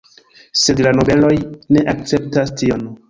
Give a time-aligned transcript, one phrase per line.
[0.61, 1.31] Sed la nobeloj
[1.77, 2.87] ne akceptas tion.